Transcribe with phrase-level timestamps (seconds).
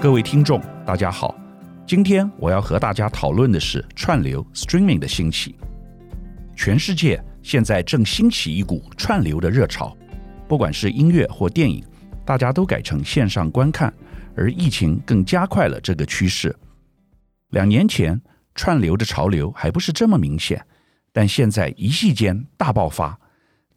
[0.00, 1.36] 各位听众，大家好。
[1.84, 5.56] 今天我要和大家讨论的是串流 （streaming） 的兴起。
[6.54, 9.96] 全世界现在正兴起一股串流的热潮，
[10.46, 11.84] 不管是音乐或电影，
[12.24, 13.92] 大家都改成线上观看，
[14.36, 16.54] 而疫情更加快了这个趋势。
[17.48, 18.20] 两年前，
[18.54, 20.64] 串流的潮流还不是这么明显，
[21.12, 23.18] 但现在一夕间大爆发，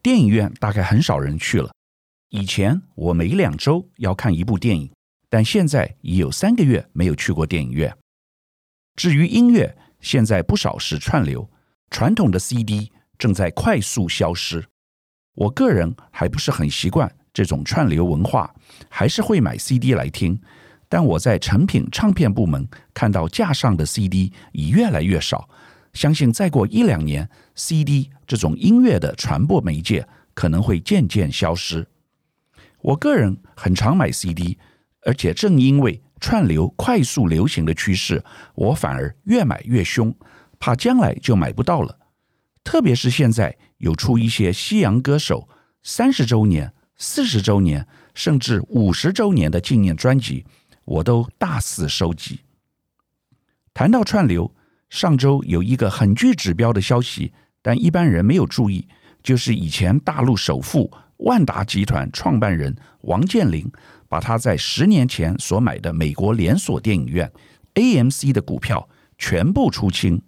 [0.00, 1.72] 电影院大概很少人去了。
[2.28, 4.88] 以前我每两周要看一部电影。
[5.32, 7.96] 但现在已有三个月没有去过电影院。
[8.96, 11.50] 至于音乐，现在不少是串流，
[11.88, 14.62] 传统的 CD 正在快速消失。
[15.34, 18.54] 我个人还不是很习惯这种串流文化，
[18.90, 20.38] 还是会买 CD 来听。
[20.86, 25.48] 但我在成品唱片部门看到架上的 CD 已越来越少，
[25.94, 31.88] 相信再过一两年，CD 这种音乐的传播媒介可能会渐渐消失。
[32.82, 34.58] 我个人很常买 CD。
[35.02, 38.22] 而且正因为串流快速流行的趋势，
[38.54, 40.14] 我反而越买越凶，
[40.58, 41.98] 怕将来就买不到了。
[42.64, 45.48] 特别是现在有出一些西洋歌手
[45.82, 50.46] 三十周年、四十周年，甚至五十周年的纪念专辑，
[50.84, 52.40] 我都大肆收集。
[53.74, 54.54] 谈到串流，
[54.90, 58.86] 上周有一个很具指标的消息，但一般人没有注意，
[59.24, 60.92] 就是以前大陆首富
[61.24, 63.70] 万达集团创办人王健林。
[64.08, 67.32] 把他在十年前所买的美国连锁电影院
[67.72, 70.20] AMC 的股票全部出清。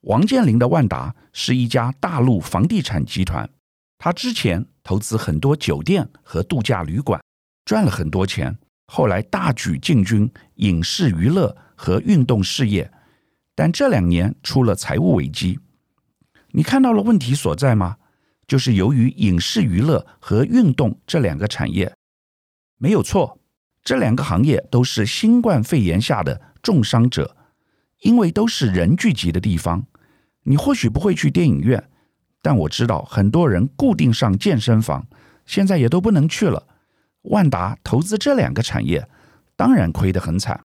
[0.00, 3.48] 王健林的万达是一家大陆房地产集团，
[3.96, 7.22] 他之前投资很多酒店和度假旅馆，
[7.64, 8.58] 赚了很多钱。
[8.88, 12.90] 后来大举进军影视娱乐和运动事业，
[13.54, 15.60] 但这两年出了财务危机。
[16.50, 17.98] 你看到了问题所在吗？
[18.46, 21.92] 就是由于影视娱乐和运动这两个产业。
[22.78, 23.38] 没有错，
[23.82, 27.36] 这两个行业都是新冠肺炎下的重伤者，
[28.00, 29.86] 因为都是人聚集的地方。
[30.44, 31.88] 你或许不会去电影院，
[32.42, 35.06] 但我知道很多人固定上健身房，
[35.46, 36.66] 现在也都不能去了。
[37.22, 39.08] 万达投资这两个产业，
[39.54, 40.60] 当然亏得很惨。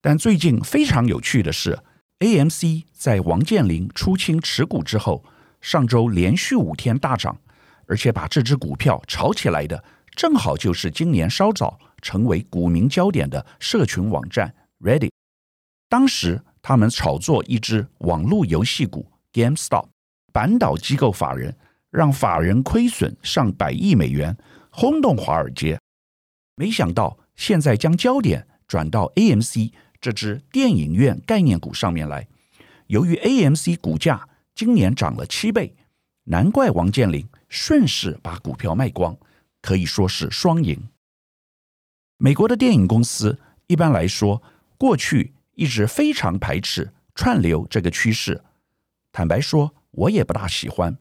[0.00, 1.80] 但最近非常有趣的是
[2.20, 5.24] ，AMC 在王健林出清持股之后，
[5.64, 7.40] 上周连续五天大涨，
[7.86, 9.82] 而且把这只股票炒起来的。
[10.14, 15.08] 正好就是今年稍早成为股民焦点的社群网站 Reddit。
[15.88, 19.86] 当时他们炒作一只网络游戏股 GameStop，
[20.34, 21.56] 扳倒机构法人，
[21.90, 24.36] 让法人亏损上百亿美元，
[24.68, 25.80] 轰动华尔街。
[26.56, 32.28] 没想到现在将焦点转到 AMC 这只电影院概念股上面来。
[32.88, 35.74] 由于 AMC 股价今年涨了七倍，
[36.24, 39.16] 难怪王健林顺势把股票卖光。
[39.60, 40.78] 可以说是双赢。
[42.18, 44.42] 美国的电影公司一般来说，
[44.76, 48.44] 过去一直非常排斥串流这个趋势。
[49.10, 50.94] 坦白说，我也不大喜欢。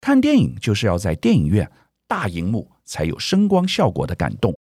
[0.00, 1.68] 看电影就是要在电影院
[2.06, 4.56] 大荧幕才有声光效果的感动。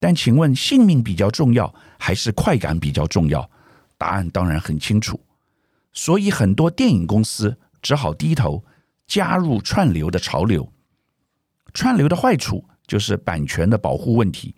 [0.00, 3.50] 但请问，性命比较重要还是快感比较重要？
[3.98, 5.20] 答案当然很清楚。
[5.92, 8.64] 所以很多电影公司只好低头
[9.06, 10.72] 加入串流的潮流。
[11.72, 12.64] 串流的坏处。
[12.88, 14.54] 就是版权的保护问题。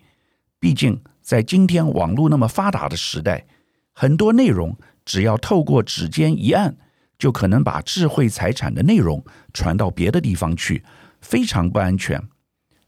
[0.57, 3.45] 毕竟，在今天网络那么发达的时代，
[3.91, 4.73] 很多内容
[5.03, 6.77] 只要透过指尖一按，
[7.19, 9.21] 就可能把智慧财产的内容
[9.53, 10.81] 传到别的地方去，
[11.19, 12.25] 非常不安全。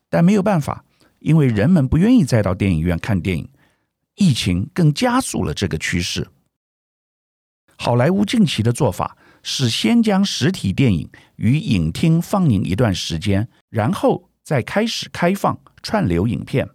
[0.10, 0.86] 但没有办法，
[1.20, 3.50] 因为人们不愿意再到电影院看电影，
[4.16, 6.30] 疫情更加速了这个趋势。
[7.76, 14.30] 好莱坞近期的做法是先将实体电影于影厅放映一段时间，然后。
[14.46, 16.68] 再开始开放串流影片，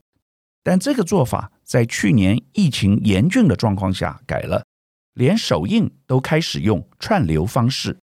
[0.63, 4.65] 但这个做法在去年疫情严峻的状况下改了，
[5.13, 7.99] 连首映都开始用串流方式。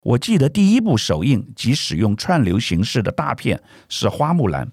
[0.00, 4.66] 我记得第一部首映即使用串流形式的大片是《花木兰》，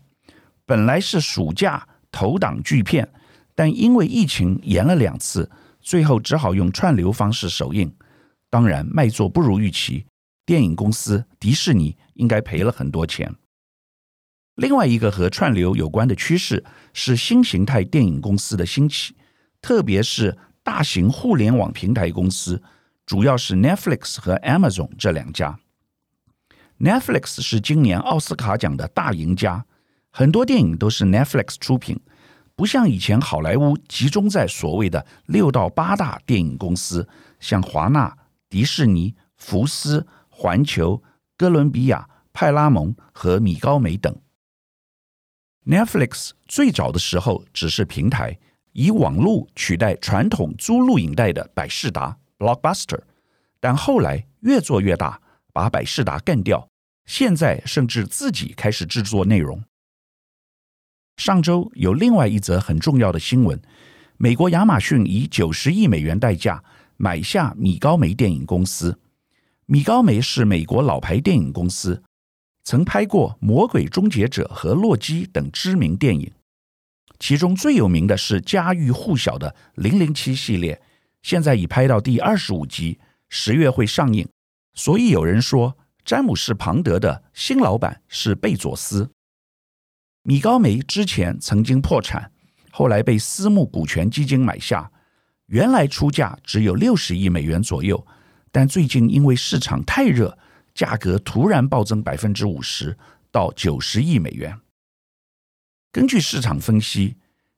[0.65, 3.07] 本来是暑假头档巨片，
[3.53, 5.51] 但因为疫情延了两次，
[5.81, 7.95] 最后只好用串流方式首映。
[8.55, 10.05] 当然卖座不如预期，
[10.45, 13.35] 电影公司迪士尼应该赔了很多钱。
[14.55, 16.63] 另外一个和串流有关的趋势
[16.93, 19.13] 是新形态电影公司的兴起，
[19.61, 22.63] 特别是大型互联网平台公司，
[23.05, 25.59] 主要是 Netflix 和 Amazon 这两家。
[26.79, 29.65] Netflix 是今年奥斯卡奖的大赢家，
[30.11, 31.99] 很多电影都是 Netflix 出品，
[32.55, 37.05] 不像以前好莱坞集中在所谓的六到八大电影公司，
[37.41, 38.17] 像华纳、
[38.55, 41.03] 迪士尼、福斯、环球、
[41.35, 44.15] 哥伦比亚、派拉蒙和米高梅等。
[45.65, 48.39] Netflix 最早的时候只是平台，
[48.71, 53.01] 以网络取代传统租录影带的百事达 （Blockbuster），
[53.59, 55.19] 但后来越做越大，
[55.51, 56.65] 把百事达干掉，
[57.05, 59.61] 现在甚至自己开始制作内容。
[61.17, 63.61] 上周有另外一则很重要的新闻：
[64.15, 66.63] 美国亚马逊以九十亿美元代价
[66.97, 68.99] 买下米高梅电影公司。
[69.65, 72.03] 米高梅是美国老牌电影公司，
[72.63, 76.31] 曾拍过《魔鬼终结者》和《洛基》等知名电影。
[77.17, 79.49] 其中最有名的是家喻户晓的
[79.81, 80.81] 《零零七》系列，
[81.23, 82.99] 现在已拍到第二十五集，
[83.29, 84.27] 十月会上映。
[84.73, 89.09] 所以有人说，詹姆士·庞德的新老板是贝佐斯。
[90.23, 92.31] 米高梅之前曾经破产，
[92.71, 94.91] 后来被私募股权基金买下，
[95.47, 98.05] 原来出价只有六十亿美元左右，
[98.51, 100.37] 但最近因为市场太热，
[100.73, 102.97] 价格突然暴增百分之五十，
[103.31, 104.59] 到九十亿美元。
[105.91, 107.15] 根据市场分析，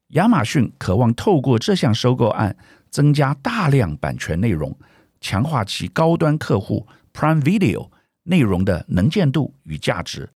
[0.09, 2.55] 亚马逊渴望透过这项收购案
[2.89, 4.77] 增加大量版权内容，
[5.21, 7.89] 强化其高端客户 Prime Video
[8.23, 10.29] 内容的能见度与价值，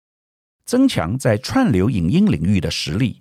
[0.65, 3.19] 增强在串流影音领域的实力。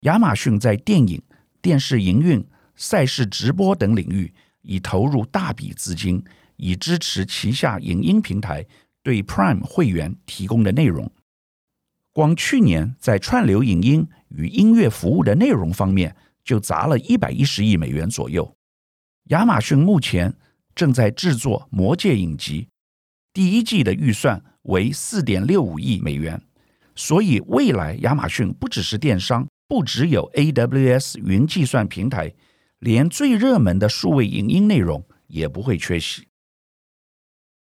[0.00, 1.22] 亚马逊在电影、
[1.62, 4.32] 电视营运、赛事直播等领域
[4.62, 6.22] 已投入大笔资金，
[6.56, 8.66] 以支持旗下影音平台
[9.02, 11.10] 对 Prime 会员提供的内容。
[12.12, 16.14] 光去年在串流影音与音乐服务的内容方面
[16.44, 18.54] 就砸了一百一十亿美元左右。
[19.28, 20.34] 亚马逊目前
[20.74, 22.68] 正在制作《魔戒》影集，
[23.32, 26.42] 第一季的预算为四点六五亿美元。
[26.94, 32.30] 所以未来亚马逊不只是电商，不只有 AWS 云计算平台，
[32.82, 36.26] 连最热门的数位影音内容也不会缺席。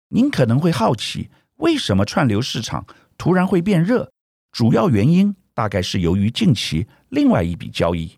[0.09, 4.13] 您可能会好奇，为什么串流市场突然会变热？
[4.53, 8.17] 主要原因大概是由于近期另外一笔交易，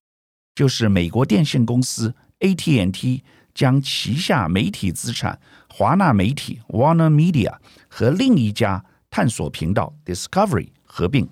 [0.57, 3.23] 就是美国电信公司 AT&T
[3.55, 7.57] 将旗下媒体资产华纳媒体 Warner Media
[7.89, 11.29] 和另一家探索频道 Discovery 合并。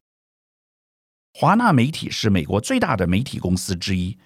[1.34, 4.16] 华纳媒体是美国最大的媒体公司之一，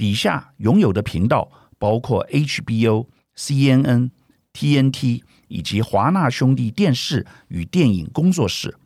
[0.00, 4.08] 底下拥有的频道包括 HBO、CNN、
[4.54, 8.78] TNT 以及华纳兄弟电视与电影工作室。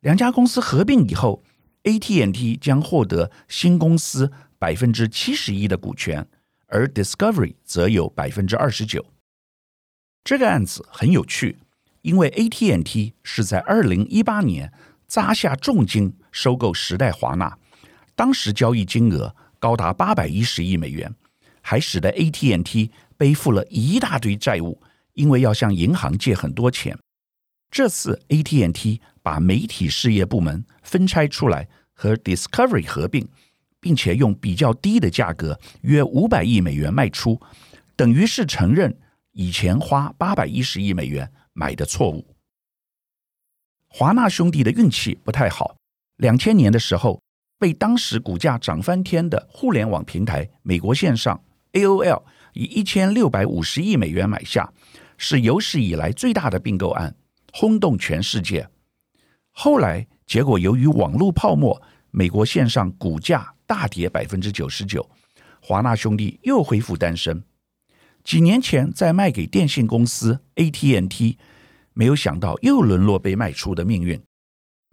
[0.00, 1.42] 两家公司合并以后
[1.84, 6.28] ，AT&T 将获得新公司百分之七十一的股权，
[6.66, 9.06] 而 Discovery 则有百分之二十九。
[10.22, 11.56] 这个案子很有趣，
[12.02, 14.74] 因为 AT&T 是在二零一八年
[15.06, 17.56] 砸下重金收购时代华纳，
[18.14, 21.14] 当时交易金额高达八百一十亿美元，
[21.60, 24.80] 还使得 AT&T 背负了一大堆债务，
[25.14, 26.96] 因为要向银行借很多钱。
[27.70, 33.28] 这次 AT&T 把媒体事业部门分拆出来和 Discovery 合并，
[33.80, 37.40] 并且用比较低的价格，约五百亿美元卖出，
[37.94, 38.98] 等于是承认
[39.32, 42.34] 以前花八百一十亿美元买的错误。
[43.88, 45.76] 华纳兄弟的运气不太好，
[46.16, 47.20] 两千年的时候
[47.58, 52.22] 被当时股价涨翻天的互联网平台美国线上 AOL
[52.54, 54.72] 以一千六百五十亿美元买下，
[55.16, 57.14] 是有史以来最大的并购案。
[57.52, 58.68] 轰动全世界。
[59.50, 61.80] 后来结果，由于网络泡沫，
[62.10, 65.08] 美国线上股价大跌百分之九十九，
[65.60, 67.42] 华纳兄弟又恢复单身。
[68.22, 71.38] 几年前再卖给电信公司 AT&T，
[71.94, 74.22] 没有想到又沦落被卖出的命运，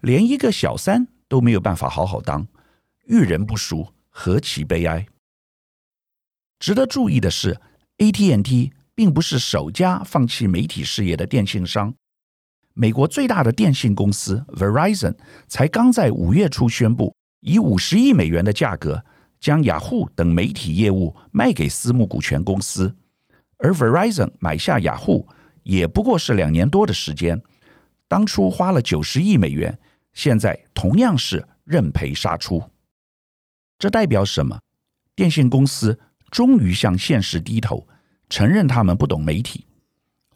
[0.00, 2.46] 连一个小三都没有办法好好当，
[3.06, 5.06] 遇人不淑，何其悲哀！
[6.58, 7.56] 值得注意的是
[7.98, 11.94] ，AT&T 并不是首家放弃媒体事业的电信商。
[12.74, 15.14] 美国最大的电信公司 Verizon
[15.46, 19.04] 才刚在五月初宣布，以五十亿美元的价格
[19.38, 22.94] 将雅虎等媒体业务卖给私募股权公司，
[23.58, 25.28] 而 Verizon 买下雅虎
[25.62, 27.40] 也不过是两年多的时间，
[28.08, 29.78] 当初花了九十亿美元，
[30.12, 32.62] 现在同样是认赔杀出。
[33.78, 34.58] 这代表什么？
[35.14, 35.98] 电信公司
[36.30, 37.86] 终于向现实低头，
[38.28, 39.66] 承认他们不懂媒体。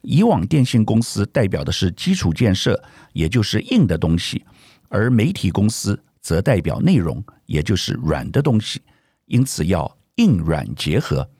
[0.02, 2.82] 以往电信公司代表的是基础建设，
[3.12, 4.44] 也就是硬的东西，
[4.88, 8.80] 而媒体公司则代表内容，也就是软的东西。
[9.26, 11.30] 因此要硬软结合，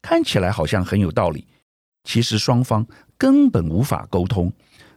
[0.00, 1.46] 看起来好像很有道理，
[2.04, 2.86] 其实双方
[3.18, 4.52] 根本无法沟通，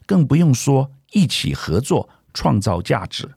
[0.05, 3.29] 更不用说一起合作创造价值。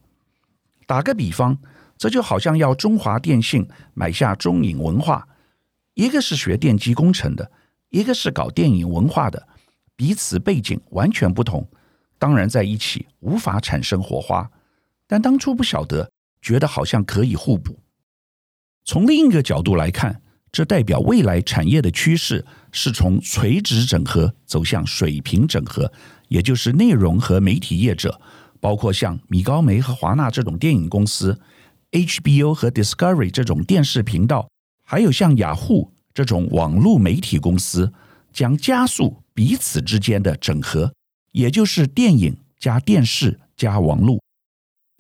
[0.87, 1.59] 打个比方，
[2.03, 5.29] 这就好像要中华电信买下中影文化，
[5.95, 7.49] 一个是学电机工程的，
[7.91, 9.47] 一个是搞电影文化的。
[9.95, 11.65] 彼此背景完全不同，
[12.19, 14.51] 当然在一起无法产生火花。
[15.07, 17.79] 但当初不晓得，觉得好像可以互补。
[18.85, 25.93] 从另一个角度来看，这代表未来产业的趋势是从垂直整合走向水平整合，
[26.27, 28.21] 也就是内容和媒体业者，
[28.59, 31.41] 包括像米高梅和华纳这种电影公司
[31.93, 34.49] ，HBO 和 Discovery 这种电视频道，
[34.85, 37.93] 还有像雅虎这种网络媒体公司，
[38.33, 40.93] 将加速彼此之间的整合，
[41.31, 44.21] 也就是电影加电视加网络。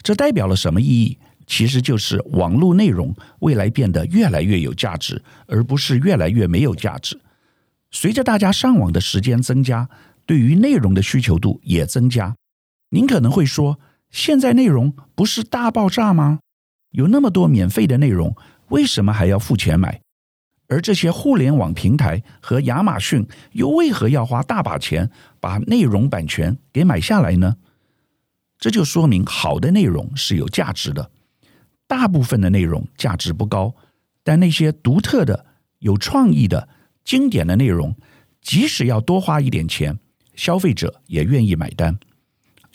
[0.02, 1.18] 这代表了什么意义？
[1.44, 7.20] 其实就是网络内容未来变得越来越有价值，而不是越来越没有价值。
[7.90, 9.88] 随着大家上网的时间增加，
[10.24, 12.34] 对于内容的需求度也增加。
[12.90, 13.78] 您可能会说，
[14.10, 16.38] 现在内容不是大爆炸吗？
[16.92, 18.34] 有那么多免费的内容，
[18.68, 20.00] 为什么还要付钱买？
[20.68, 27.56] 而这些互联网平台和亚马逊又为何要花大把钱把内容版权给买下来呢？
[28.58, 31.10] 这就说明好的内容是有价值的。
[31.86, 33.74] 大部分的内容价值不高，
[34.22, 35.44] 但那些独特的、
[35.80, 36.68] 有创意的、
[37.04, 37.94] 经典的内容，
[38.40, 39.98] 即使要多花一点钱，
[40.34, 41.98] 消费者也愿意买单。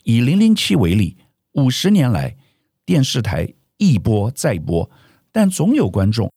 [0.03, 1.17] 以《零零七》为例，
[1.53, 2.35] 五十年来，
[2.85, 4.89] 电视台一播再播，
[5.31, 6.31] 但总有观众，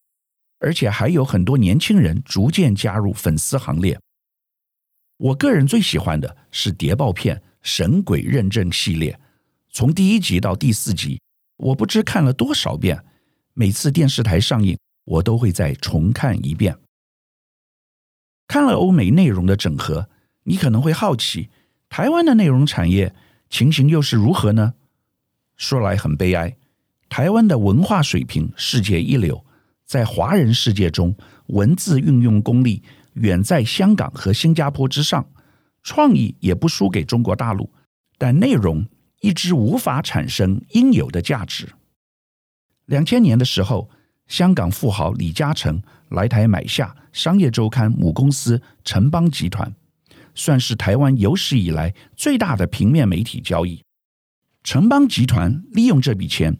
[0.58, 3.98] 而且还有很多年轻人逐渐加入粉丝行列。
[5.16, 9.18] 我个人最喜欢的是谍报片《神鬼认证》系列，
[9.70, 11.20] 从第一集到第四集。
[11.56, 13.04] 我不知看了多少遍，
[13.52, 16.78] 每次电视台上映，我都会再重看一遍。
[18.48, 20.08] 看了欧美内容的整合，
[20.44, 21.50] 你可能会好奇，
[21.90, 23.14] 台湾的内容产业
[23.50, 24.72] 情形又是如何呢？
[25.58, 26.56] 说来很悲哀，
[27.10, 29.44] 台湾的文化水平世界一流，
[29.84, 31.14] 在华人世界中，
[31.48, 35.28] 文字运用功力远在香港和新加坡之上，
[35.82, 37.68] 创意也不输给中国大陆，
[38.16, 38.86] 但内容，
[39.22, 41.68] 一直无法产生应有的价值。
[42.86, 43.90] 两千年的时候，
[44.28, 49.74] 香港富豪李嘉诚来台买下《商业周刊》母公司城邦集团，
[50.36, 53.82] 算是台湾有史以来最大的平面媒体交易。
[54.62, 56.56] 城邦集团利用这笔钱，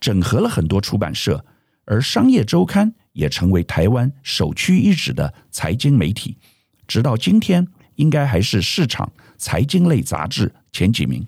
[0.00, 1.44] 整合了很多出版社，
[1.84, 6.38] 而《商业周刊》也成为台湾首屈一指的财经媒体，
[6.86, 7.66] 直到今天，
[7.96, 11.26] 应该还是市场财经类杂志前几名。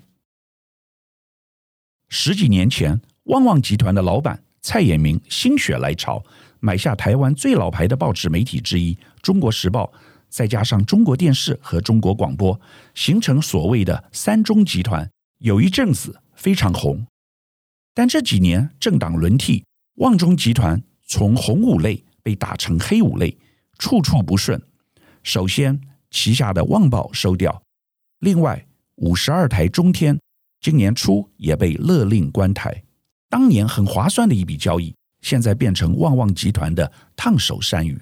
[2.08, 6.22] 十几年前，旺旺集团的老板蔡衍明心血来潮，
[6.60, 9.84] 买下台湾最老牌的报纸媒体之一《中国时报》，
[10.28, 12.60] 再加上中国电视和中国广播，
[12.94, 15.10] 形成所谓的“三中集团”。
[15.40, 17.04] 有一阵子非常红，
[17.94, 19.64] 但这几年政党轮替，
[19.96, 23.36] 旺中集团从红五类被打成黑五类，
[23.78, 24.60] 处处不顺。
[25.22, 25.80] 首先，
[26.10, 27.62] 旗下的旺报收掉，
[28.20, 30.18] 另外五十二台中天。
[30.60, 32.84] 今年初也被勒令关台，
[33.28, 38.00] 当年很划算的一笔交易，现在变成旺旺集团的烫手山芋。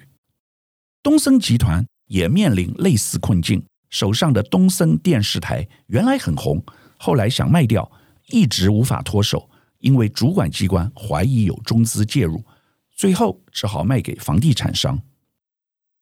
[1.01, 6.63] 东森集团也面临类似困境，手上的东森电视台原来很红，
[6.97, 7.91] 后来想卖掉，
[8.27, 9.49] 一直无法脱手，
[9.81, 12.43] 因为主管机关怀疑有中资介入，
[12.91, 14.99] 最后只好卖给房地产商。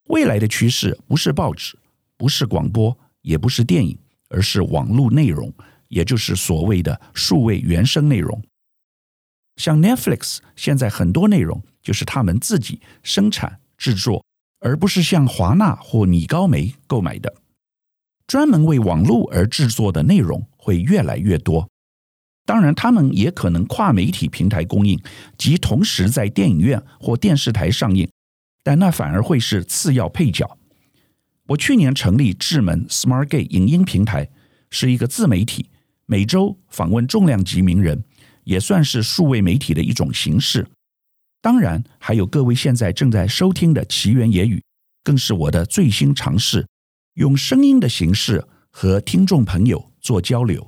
[0.09, 1.77] 未来的趋势不是报纸，
[2.15, 3.97] 不是广播，也不是电影，
[4.29, 5.51] 而是网络内容。
[5.89, 8.39] 也就是所谓的数位原生内容，
[9.55, 14.23] 像 Netflix 现在很多内容就是他们自己生产制作，
[14.59, 17.33] 而不是像华纳或米高梅购买的。
[18.27, 21.67] 专门为网络而制作的内容会越来越多。
[22.49, 24.99] 当然，他们也可能跨媒体平台供应，
[25.37, 28.09] 及同时在电影院或电视台上映，
[28.63, 30.57] 但那反而会是次要配角。
[31.45, 34.27] 我去年成立智门 SmartGate 影音平台，
[34.71, 35.69] 是一个自媒体。
[36.07, 38.03] 每周访问重量级名人，
[38.45, 40.65] 也算是数位媒体的一种形式。
[41.43, 44.59] 当然，还有各位现在正在收听的奇缘野语，
[45.03, 46.65] 更是我的最新尝试，
[47.13, 50.67] 用声音的形式和听众朋友做交流。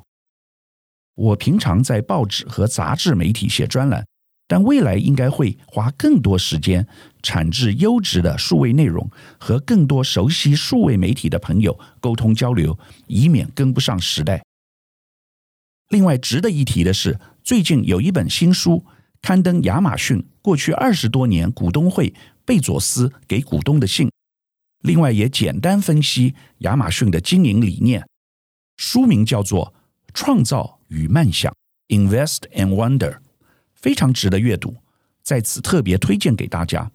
[1.15, 4.05] 我平常在报纸和杂志媒体写专栏，
[4.47, 6.87] 但未来应该会花更多时间
[7.21, 12.77] 产制优质的数位内容，和更多熟悉数位媒体的朋友沟通交流，
[13.07, 14.41] 以免跟不上时代。
[15.89, 18.85] 另外值得一提的是，最近有一本新书
[19.21, 22.13] 刊登亚马逊过去二十多年股东会
[22.45, 24.09] 贝佐斯给股东的信，
[24.83, 28.07] 另外也简单分析亚马逊的经营理念。
[28.77, 29.73] 书名叫做
[30.13, 31.51] 《创造与漫想》
[31.97, 33.17] （Invest and Wonder），
[33.73, 34.75] 非常值得阅读，
[35.23, 36.91] 在此特别推荐给大家。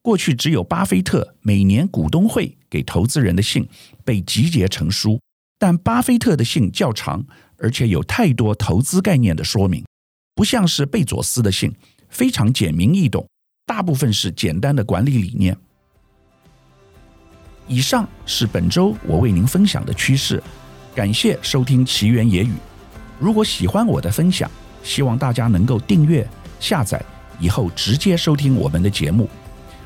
[0.00, 3.68] 过去只有巴菲特每年股东会给投资人的信
[4.04, 5.20] 被集结成书，
[5.58, 7.26] 但巴菲特的信较长。
[7.60, 9.84] 而且有太多投资概念的说明，
[10.36, 11.74] 不像是贝佐斯的信，
[12.08, 13.28] 非常简明易懂，
[13.66, 15.58] 大部分是简单的管理理念。
[17.66, 20.40] 以上是本周我为您分享的趋势，
[20.94, 22.52] 感谢收听奇缘野语。
[23.18, 24.50] 如果喜欢我的分享，
[24.82, 26.26] 希望大家能够订阅、
[26.60, 27.02] 下载，
[27.40, 29.28] 以后直接收听我们的节目。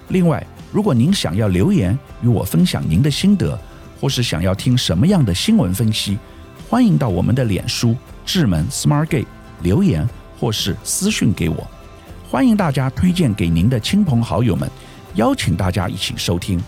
[0.08, 3.58] 另外，如果您想要留言与我分享您的心得，
[4.00, 6.18] 或是想要听什么样的新闻分析，
[6.68, 7.96] 欢迎到我们的脸书
[8.26, 9.26] 智门 SmartGate
[9.62, 10.08] 留言，
[10.38, 11.66] 或是私讯给我。
[12.28, 14.70] 欢迎大家推荐给您的亲朋好友们，
[15.14, 16.62] 邀请大家一起收听。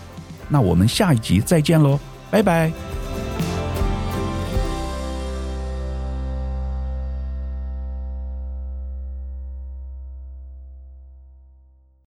[0.47, 3.04] 那我们下一集再见喽，拜拜。